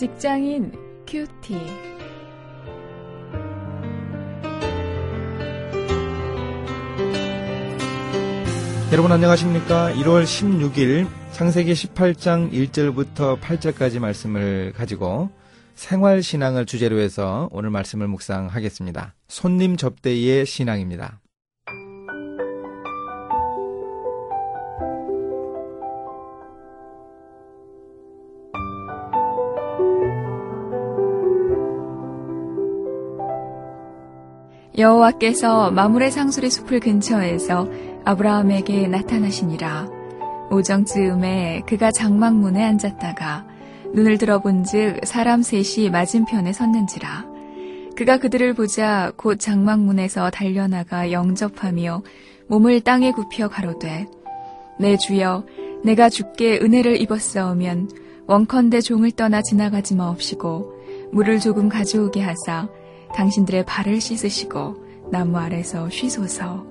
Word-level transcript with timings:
직장인 0.00 0.72
큐티. 1.06 1.54
여러분 8.92 9.12
안녕하십니까? 9.12 9.92
1월 9.92 10.24
16일 10.24 11.06
창세기 11.32 11.74
18장 11.74 12.50
1절부터 12.50 13.38
8절까지 13.40 13.98
말씀을 13.98 14.72
가지고 14.72 15.28
생활 15.74 16.22
신앙을 16.22 16.64
주제로 16.64 16.98
해서 16.98 17.50
오늘 17.52 17.68
말씀을 17.68 18.08
묵상하겠습니다. 18.08 19.14
손님 19.28 19.76
접대의 19.76 20.46
신앙입니다. 20.46 21.20
여호와께서 34.80 35.70
마물의 35.72 36.10
상수리 36.10 36.48
숲을 36.48 36.80
근처에서 36.80 37.68
아브라함에게 38.06 38.88
나타나시니라. 38.88 39.88
오정 40.50 40.86
즈음에 40.86 41.60
그가 41.66 41.92
장막문에 41.92 42.64
앉았다가 42.64 43.46
눈을 43.92 44.16
들어본즉 44.16 45.00
사람 45.04 45.42
셋이 45.42 45.90
맞은편에 45.90 46.54
섰는지라. 46.54 47.26
그가 47.94 48.16
그들을 48.16 48.54
보자 48.54 49.12
곧 49.16 49.38
장막문에서 49.38 50.30
달려나가 50.30 51.12
영접하며 51.12 52.02
몸을 52.46 52.80
땅에 52.80 53.12
굽혀 53.12 53.48
가로되 53.48 54.06
내 54.78 54.96
주여 54.96 55.44
내가 55.84 56.08
주께 56.08 56.58
은혜를 56.58 57.02
입었사오면 57.02 57.90
원컨대 58.26 58.80
종을 58.80 59.10
떠나 59.10 59.42
지나가지 59.42 59.94
마옵시고 59.94 60.72
물을 61.12 61.38
조금 61.38 61.68
가져오게 61.68 62.22
하사 62.22 62.68
당신들의 63.14 63.64
발을 63.66 64.00
씻으시고 64.00 65.10
나무 65.10 65.38
아래서 65.38 65.88
쉬소서. 65.90 66.64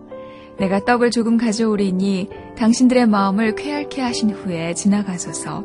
내가 0.57 0.83
떡을 0.83 1.11
조금 1.11 1.37
가져오리니 1.37 2.29
당신들의 2.57 3.07
마음을 3.07 3.55
쾌활케 3.55 4.01
하신 4.01 4.31
후에 4.31 4.73
지나가소서. 4.73 5.63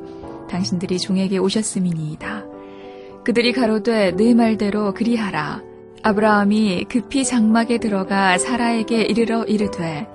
당신들이 0.48 0.98
종에게 0.98 1.38
오셨음이니이다. 1.38 2.44
그들이 3.24 3.52
가로되 3.52 4.14
네 4.16 4.34
말대로 4.34 4.92
그리하라. 4.92 5.62
아브라함이 6.02 6.84
급히 6.88 7.24
장막에 7.24 7.78
들어가 7.78 8.36
사라에게 8.36 9.02
이르러 9.02 9.42
이르되 9.44 10.06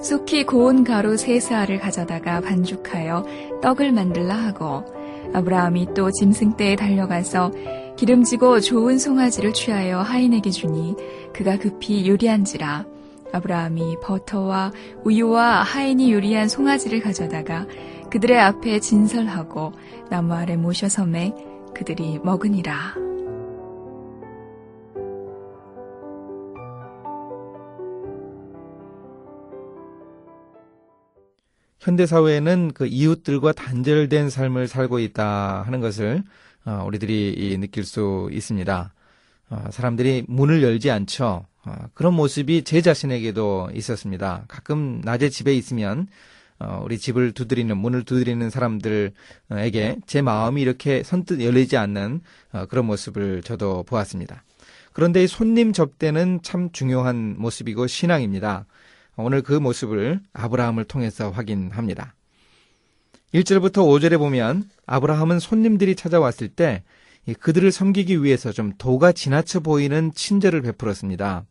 속히 0.00 0.44
고운 0.44 0.82
가루 0.82 1.16
세 1.18 1.40
사알을 1.40 1.78
가져다가 1.78 2.40
반죽하여 2.40 3.60
떡을 3.62 3.92
만들라 3.92 4.34
하고 4.34 4.84
아브라함이 5.34 5.88
또 5.94 6.10
짐승 6.10 6.56
떼에 6.56 6.76
달려가서 6.76 7.52
기름지고 7.96 8.60
좋은 8.60 8.98
송아지를 8.98 9.52
취하여 9.54 10.00
하인에게 10.00 10.50
주니 10.50 10.94
그가 11.32 11.56
급히 11.56 12.08
요리한지라 12.08 12.84
아브라함이 13.32 13.96
버터와 14.02 14.72
우유와 15.04 15.62
하인이 15.62 16.12
요리한 16.12 16.48
송아지를 16.48 17.00
가져다가 17.00 17.66
그들의 18.10 18.38
앞에 18.38 18.80
진설하고 18.80 19.72
나무 20.10 20.34
아래 20.34 20.56
모셔섬에 20.56 21.34
그들이 21.74 22.20
먹으니라. 22.22 22.94
현대 31.78 32.04
사회에는 32.04 32.72
그 32.74 32.86
이웃들과 32.86 33.52
단절된 33.52 34.28
삶을 34.28 34.66
살고 34.66 34.98
있다 34.98 35.62
하는 35.62 35.80
것을 35.80 36.24
어, 36.66 36.84
우리들이 36.86 37.56
느낄 37.58 37.84
수 37.84 38.28
있습니다. 38.32 38.92
어, 39.48 39.64
사람들이 39.70 40.24
문을 40.26 40.62
열지 40.62 40.90
않죠. 40.90 41.46
어, 41.64 41.74
그런 41.94 42.14
모습이 42.14 42.64
제 42.64 42.82
자신에게도 42.82 43.70
있었습니다. 43.72 44.44
가끔 44.48 45.00
낮에 45.02 45.28
집에 45.30 45.54
있으면 45.54 46.08
우리 46.82 46.96
집을 46.96 47.32
두드리는 47.32 47.76
문을 47.76 48.04
두드리는 48.04 48.48
사람들에게 48.48 49.96
제 50.06 50.22
마음이 50.22 50.62
이렇게 50.62 51.02
선뜻 51.02 51.42
열리지 51.42 51.76
않는 51.76 52.22
그런 52.70 52.86
모습을 52.86 53.42
저도 53.42 53.82
보았습니다. 53.82 54.42
그런데 54.94 55.22
이 55.22 55.26
손님 55.26 55.74
접대는 55.74 56.40
참 56.42 56.70
중요한 56.72 57.34
모습이고 57.36 57.86
신앙입니다. 57.86 58.64
오늘 59.16 59.42
그 59.42 59.52
모습을 59.52 60.20
아브라함을 60.32 60.84
통해서 60.84 61.30
확인합니다. 61.30 62.14
1절부터 63.34 63.78
5절에 63.78 64.18
보면 64.18 64.64
아브라함은 64.86 65.40
손님들이 65.40 65.94
찾아왔을 65.94 66.48
때 66.48 66.82
그들을 67.40 67.72
섬기기 67.72 68.22
위해서 68.22 68.52
좀 68.52 68.72
도가 68.78 69.12
지나쳐 69.12 69.60
보이는 69.60 70.12
친절을 70.14 70.62
베풀었습니다. 70.62 71.44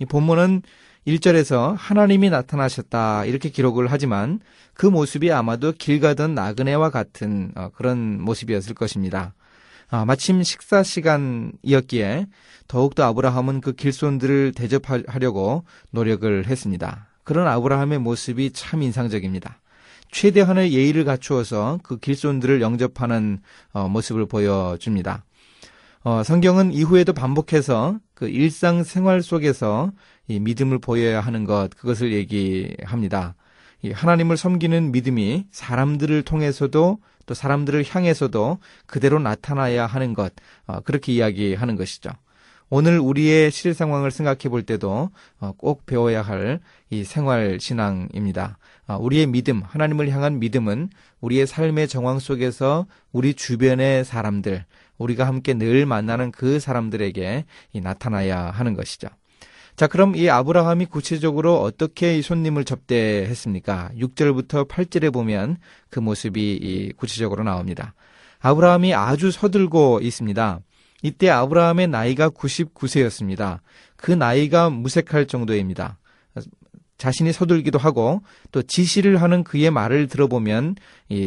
이 0.00 0.04
본문은 0.06 0.62
1절에서 1.06 1.74
하나님이 1.78 2.30
나타나셨다 2.30 3.24
이렇게 3.24 3.48
기록을 3.48 3.90
하지만 3.90 4.40
그 4.74 4.86
모습이 4.86 5.32
아마도 5.32 5.72
길 5.72 6.00
가던 6.00 6.34
나그네와 6.34 6.90
같은 6.90 7.52
어, 7.54 7.70
그런 7.74 8.20
모습이었을 8.20 8.74
것입니다. 8.74 9.34
아, 9.88 10.04
마침 10.04 10.42
식사 10.42 10.82
시간이었기에 10.82 12.26
더욱더 12.68 13.04
아브라함은 13.04 13.60
그 13.60 13.72
길손들을 13.72 14.52
대접하려고 14.52 15.64
노력을 15.90 16.46
했습니다. 16.46 17.08
그런 17.24 17.48
아브라함의 17.48 17.98
모습이 17.98 18.52
참 18.52 18.82
인상적입니다. 18.82 19.60
최대한의 20.10 20.72
예의를 20.72 21.04
갖추어서 21.04 21.78
그 21.82 21.98
길손들을 21.98 22.60
영접하는 22.60 23.40
어, 23.72 23.88
모습을 23.88 24.26
보여줍니다. 24.26 25.24
어, 26.02 26.22
성경은 26.22 26.72
이후에도 26.72 27.12
반복해서 27.12 27.98
그 28.14 28.28
일상 28.28 28.82
생활 28.84 29.22
속에서 29.22 29.92
이 30.28 30.40
믿음을 30.40 30.78
보여야 30.78 31.20
하는 31.20 31.44
것, 31.44 31.70
그것을 31.76 32.12
얘기합니다. 32.12 33.34
이 33.82 33.90
하나님을 33.90 34.36
섬기는 34.36 34.92
믿음이 34.92 35.46
사람들을 35.50 36.22
통해서도 36.22 36.98
또 37.26 37.34
사람들을 37.34 37.84
향해서도 37.86 38.58
그대로 38.86 39.18
나타나야 39.18 39.86
하는 39.86 40.14
것, 40.14 40.32
어, 40.66 40.80
그렇게 40.80 41.12
이야기하는 41.12 41.76
것이죠. 41.76 42.10
오늘 42.70 42.98
우리의 42.98 43.50
실 43.50 43.74
상황을 43.74 44.10
생각해 44.10 44.48
볼 44.48 44.62
때도 44.62 45.10
어, 45.40 45.52
꼭 45.58 45.84
배워야 45.86 46.22
할 46.22 46.60
이 46.90 47.04
생활 47.04 47.58
신앙입니다. 47.60 48.58
어, 48.88 48.98
우리의 49.00 49.28
믿음, 49.28 49.62
하나님을 49.64 50.10
향한 50.10 50.40
믿음은 50.40 50.90
우리의 51.20 51.46
삶의 51.46 51.86
정황 51.86 52.18
속에서 52.18 52.86
우리 53.12 53.34
주변의 53.34 54.04
사람들, 54.04 54.64
우리가 54.98 55.26
함께 55.26 55.54
늘 55.54 55.86
만나는 55.86 56.32
그 56.32 56.58
사람들에게 56.58 57.44
나타나야 57.74 58.50
하는 58.50 58.74
것이죠. 58.74 59.08
자, 59.76 59.86
그럼 59.86 60.16
이 60.16 60.28
아브라함이 60.28 60.86
구체적으로 60.86 61.62
어떻게 61.62 62.18
이 62.18 62.22
손님을 62.22 62.64
접대했습니까? 62.64 63.92
6절부터 63.96 64.68
8절에 64.68 65.12
보면 65.12 65.58
그 65.90 66.00
모습이 66.00 66.92
구체적으로 66.96 67.44
나옵니다. 67.44 67.94
아브라함이 68.40 68.94
아주 68.94 69.30
서들고 69.30 70.00
있습니다. 70.02 70.60
이때 71.02 71.30
아브라함의 71.30 71.88
나이가 71.88 72.28
99세였습니다. 72.30 73.60
그 73.96 74.10
나이가 74.12 74.70
무색할 74.70 75.26
정도입니다. 75.26 75.98
자신이 76.98 77.32
서둘기도 77.32 77.78
하고 77.78 78.22
또 78.52 78.62
지시를 78.62 79.22
하는 79.22 79.42
그의 79.42 79.70
말을 79.70 80.06
들어보면 80.06 80.76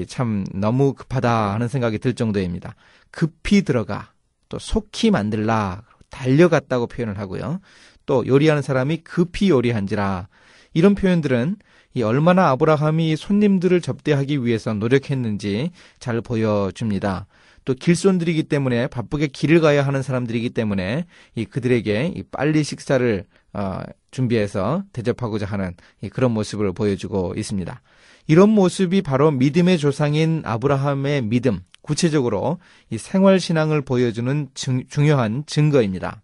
참 0.07 0.45
너무 0.53 0.93
급하다 0.93 1.53
하는 1.53 1.67
생각이 1.67 1.97
들 1.97 2.13
정도입니다. 2.13 2.75
급히 3.09 3.63
들어가 3.63 4.11
또 4.49 4.59
속히 4.59 5.09
만들라 5.09 5.81
달려갔다고 6.11 6.85
표현을 6.85 7.17
하고요. 7.17 7.59
또 8.05 8.27
요리하는 8.27 8.61
사람이 8.61 8.97
급히 8.97 9.49
요리한지라 9.49 10.27
이런 10.73 10.93
표현들은 10.93 11.55
이 11.95 12.03
얼마나 12.03 12.49
아브라함이 12.49 13.15
손님들을 13.15 13.81
접대하기 13.81 14.45
위해서 14.45 14.73
노력했는지 14.73 15.71
잘 15.99 16.21
보여줍니다. 16.21 17.25
또 17.65 17.73
길손들이기 17.73 18.43
때문에 18.43 18.87
바쁘게 18.87 19.27
길을 19.27 19.61
가야 19.61 19.85
하는 19.85 20.01
사람들이기 20.01 20.49
때문에 20.51 21.05
이 21.35 21.45
그들에게 21.45 22.13
이 22.15 22.23
빨리 22.23 22.63
식사를 22.63 23.25
어, 23.53 23.79
준비해서 24.11 24.83
대접하고자 24.93 25.45
하는 25.45 25.73
이 26.01 26.09
그런 26.09 26.31
모습을 26.31 26.73
보여주고 26.73 27.33
있습니다. 27.37 27.81
이런 28.27 28.49
모습이 28.49 29.01
바로 29.01 29.31
믿음의 29.31 29.77
조상인 29.77 30.41
아브라함의 30.45 31.23
믿음, 31.23 31.59
구체적으로 31.81 32.59
이 32.89 32.97
생활 32.97 33.39
신앙을 33.39 33.81
보여주는 33.81 34.47
증, 34.53 34.83
중요한 34.87 35.43
증거입니다. 35.45 36.21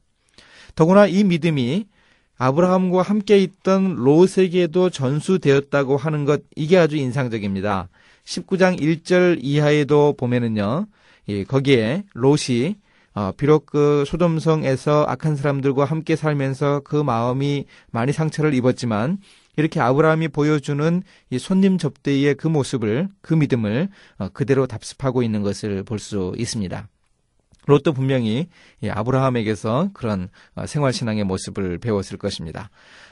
더구나 0.75 1.07
이 1.07 1.23
믿음이 1.23 1.87
아브라함과 2.37 3.01
함께 3.01 3.37
있던 3.39 3.95
롯에게도 3.95 4.89
전수되었다고 4.89 5.97
하는 5.97 6.23
것 6.23 6.41
이게 6.55 6.77
아주 6.77 6.95
인상적입니다. 6.95 7.89
19장 8.23 8.79
1절 8.79 9.39
이하에도 9.41 10.13
보면은요. 10.17 10.87
예, 11.29 11.43
거기에 11.43 12.03
롯이 12.13 12.75
어, 13.13 13.31
비록 13.37 13.65
그 13.67 14.03
소돔성에서 14.05 15.05
악한 15.07 15.35
사람들과 15.35 15.85
함께 15.85 16.15
살면서 16.15 16.81
그 16.81 16.95
마음이 16.95 17.65
많이 17.91 18.11
상처를 18.11 18.53
입었지만 18.53 19.19
이렇게 19.57 19.79
아브라함이 19.79 20.29
보여주는 20.29 21.03
이 21.29 21.39
손님 21.39 21.77
접대의 21.77 22.35
그 22.35 22.47
모습을 22.47 23.09
그 23.21 23.33
믿음을 23.33 23.89
어, 24.17 24.29
그대로 24.29 24.67
답습하고 24.67 25.21
있는 25.23 25.41
것을 25.43 25.83
볼 25.83 25.99
수 25.99 26.33
있습니다. 26.37 26.87
롯도 27.69 27.93
분명히 27.93 28.47
아브라함에게서 28.83 29.91
그런 29.93 30.29
어, 30.55 30.65
생활신앙의 30.65 31.23
모습을 31.23 31.77
배웠을 31.77 32.17
것입니다. 32.17 32.69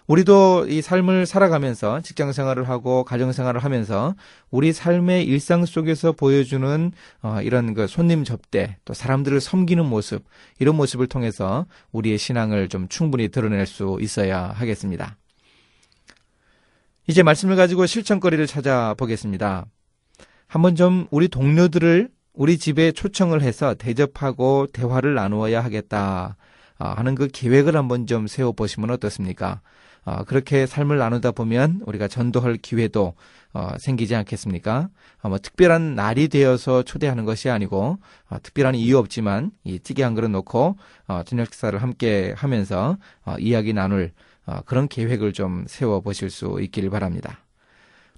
우리도 0.07 0.67
이 0.67 0.81
삶을 0.81 1.25
살아가면서 1.25 2.01
직장 2.01 2.31
생활을 2.31 2.67
하고 2.67 3.03
가정 3.03 3.31
생활을 3.31 3.63
하면서 3.63 4.15
우리 4.49 4.73
삶의 4.73 5.25
일상 5.25 5.65
속에서 5.65 6.11
보여주는 6.11 6.91
어, 7.21 7.41
이런 7.41 7.73
그 7.73 7.87
손님 7.87 8.23
접대 8.23 8.77
또 8.85 8.93
사람들을 8.93 9.39
섬기는 9.39 9.85
모습 9.85 10.23
이런 10.59 10.75
모습을 10.75 11.07
통해서 11.07 11.65
우리의 11.91 12.17
신앙을 12.17 12.67
좀 12.69 12.87
충분히 12.87 13.27
드러낼 13.29 13.65
수 13.65 13.97
있어야 14.01 14.47
하겠습니다. 14.47 15.17
이제 17.07 17.23
말씀을 17.23 17.55
가지고 17.55 17.85
실천거리를 17.85 18.47
찾아보겠습니다. 18.47 19.65
한번 20.47 20.75
좀 20.75 21.07
우리 21.11 21.27
동료들을 21.27 22.09
우리 22.37 22.59
집에 22.59 22.91
초청을 22.91 23.41
해서 23.41 23.73
대접하고 23.73 24.67
대화를 24.71 25.15
나누어야 25.15 25.63
하겠다 25.63 26.37
아, 26.77 26.89
하는 26.89 27.15
그 27.15 27.27
계획을 27.27 27.75
한번 27.75 28.05
좀 28.05 28.27
세워보시면 28.27 28.91
어떻습니까? 28.91 29.61
아, 30.05 30.23
그렇게 30.23 30.67
삶을 30.67 30.99
나누다 30.99 31.31
보면 31.31 31.81
우리가 31.87 32.07
전도할 32.07 32.57
기회도 32.57 33.15
어, 33.53 33.69
생기지 33.79 34.13
않겠습니까? 34.13 34.89
어, 35.23 35.29
뭐 35.29 35.39
특별한 35.39 35.95
날이 35.95 36.27
되어서 36.27 36.83
초대하는 36.83 37.25
것이 37.25 37.49
아니고 37.49 37.97
어, 38.29 38.37
특별한 38.43 38.75
이유 38.75 38.99
없지만 38.99 39.49
이 39.63 39.79
찌개 39.79 40.03
한 40.03 40.13
그릇 40.13 40.29
놓고 40.29 40.77
저녁 41.25 41.45
식사를 41.45 41.81
함께 41.81 42.35
하면서 42.37 42.97
이야기 43.39 43.73
나눌 43.73 44.11
그런 44.65 44.87
계획을 44.87 45.33
좀 45.33 45.65
세워 45.67 46.01
보실 46.01 46.29
수 46.29 46.59
있기를 46.61 46.91
바랍니다. 46.91 47.39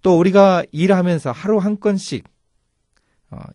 또 0.02 0.20
우리가 0.20 0.64
일하면서 0.72 1.32
하루 1.32 1.58
한 1.58 1.80
건씩 1.80 2.26
어, 2.26 2.39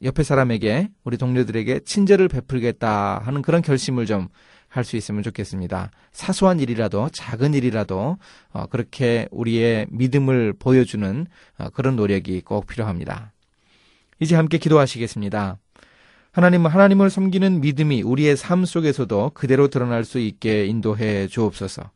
옆에 0.02 0.22
사람에게 0.22 0.90
우리 1.04 1.16
동료들에게 1.16 1.80
친절을 1.80 2.28
베풀겠다 2.28 3.18
하는 3.18 3.42
그런 3.42 3.62
결심을 3.62 4.06
좀 4.06 4.28
할 4.74 4.84
수 4.84 4.96
있으면 4.96 5.22
좋겠습니다. 5.22 5.90
사소한 6.10 6.58
일이라도 6.58 7.08
작은 7.12 7.54
일이라도 7.54 8.18
어, 8.52 8.66
그렇게 8.66 9.28
우리의 9.30 9.86
믿음을 9.90 10.52
보여주는 10.58 11.26
어, 11.58 11.68
그런 11.70 11.94
노력이 11.94 12.40
꼭 12.40 12.66
필요합니다. 12.66 13.32
이제 14.18 14.34
함께 14.34 14.58
기도하시겠습니다. 14.58 15.58
하나님, 16.32 16.66
하나님을 16.66 17.08
섬기는 17.08 17.60
믿음이 17.60 18.02
우리의 18.02 18.36
삶 18.36 18.64
속에서도 18.64 19.30
그대로 19.34 19.68
드러날 19.68 20.04
수 20.04 20.18
있게 20.18 20.66
인도해 20.66 21.28
주옵소서. 21.28 21.90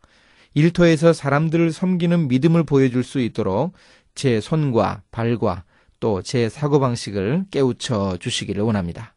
일터에서 0.54 1.12
사람들을 1.12 1.72
섬기는 1.72 2.28
믿음을 2.28 2.62
보여줄 2.62 3.02
수 3.02 3.18
있도록 3.18 3.72
제 4.14 4.40
손과 4.40 5.02
발과 5.10 5.64
또 6.00 6.22
제 6.22 6.48
사고방식을 6.48 7.46
깨우쳐 7.50 8.18
주시기를 8.20 8.62
원합니다. 8.62 9.14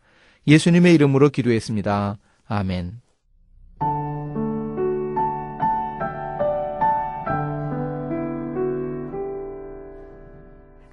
예수님의 0.48 0.94
이름으로 0.95 1.30
기도했습니다. 1.30 2.18
아멘. 2.48 3.01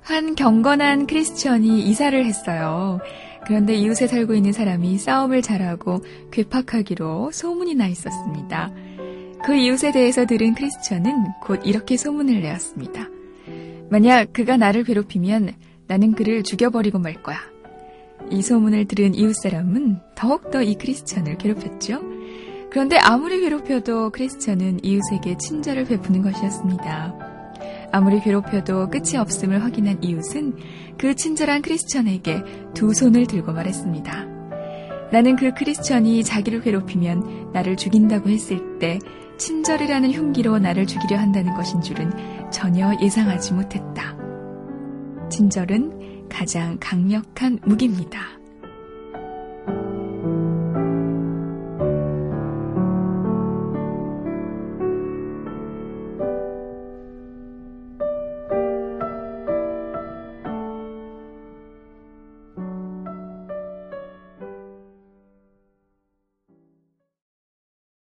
한 0.03 0.35
경건한 0.35 1.07
크리스천이 1.07 1.81
이사를 1.89 2.25
했어요. 2.25 2.99
그런데 3.47 3.75
이웃에 3.75 4.07
살고 4.07 4.35
있는 4.35 4.53
사람이 4.53 4.99
싸움을 4.99 5.43
잘하고 5.43 6.03
괴팍하기로 6.33 7.31
소문이 7.33 7.75
나 7.75 7.87
있었습니다. 7.87 8.73
그 9.45 9.55
이웃에 9.55 9.93
대해서 9.93 10.27
들은 10.27 10.55
크리스천은 10.55 11.25
곧 11.43 11.61
이렇게 11.65 11.97
소문을 11.97 12.41
내었습니다. 12.41 13.09
만약 13.91 14.33
그가 14.33 14.57
나를 14.57 14.85
괴롭히면 14.85 15.53
나는 15.89 16.13
그를 16.13 16.43
죽여버리고 16.43 16.99
말 16.99 17.23
거야. 17.23 17.39
이 18.31 18.43
소문을 18.43 18.85
들은 18.85 19.15
이웃 19.15 19.35
사람은 19.35 20.01
더욱더 20.15 20.63
이 20.63 20.75
크리스천을 20.75 21.39
괴롭혔죠. 21.39 22.01
그런데 22.71 22.99
아무리 22.99 23.41
괴롭혀도 23.41 24.11
크리스천은 24.11 24.85
이웃에게 24.85 25.39
친절을 25.39 25.87
베푸는 25.87 26.23
것이었습니다. 26.23 27.15
아무리 27.91 28.21
괴롭혀도 28.21 28.91
끝이 28.91 29.17
없음을 29.17 29.65
확인한 29.65 30.03
이웃은 30.05 30.57
그 30.99 31.15
친절한 31.15 31.63
크리스천에게 31.63 32.43
두 32.75 32.93
손을 32.93 33.27
들고 33.27 33.53
말했습니다. 33.53 34.27
나는 35.11 35.37
그 35.37 35.55
크리스천이 35.55 36.23
자기를 36.23 36.61
괴롭히면 36.61 37.53
나를 37.55 37.79
죽인다고 37.79 38.29
했을 38.29 38.79
때 38.79 38.99
친절이라는 39.39 40.13
흉기로 40.13 40.59
나를 40.59 40.87
죽이려 40.87 41.17
한다는 41.17 41.55
것인 41.55 41.81
줄은 41.81 42.51
전혀 42.51 42.95
예상하지 43.01 43.55
못했다. 43.55 44.18
친절은 45.29 46.29
가장 46.29 46.77
강력한 46.81 47.59
무기입니다. 47.65 48.38